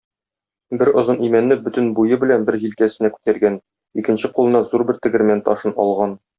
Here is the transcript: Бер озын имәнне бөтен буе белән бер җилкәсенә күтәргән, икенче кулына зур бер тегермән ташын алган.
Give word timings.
Бер 0.81 0.89
озын 1.01 1.21
имәнне 1.27 1.57
бөтен 1.67 1.91
буе 1.99 2.19
белән 2.23 2.47
бер 2.49 2.57
җилкәсенә 2.63 3.13
күтәргән, 3.19 3.61
икенче 4.03 4.35
кулына 4.41 4.67
зур 4.73 4.89
бер 4.91 5.03
тегермән 5.07 5.49
ташын 5.53 5.81
алган. 5.89 6.21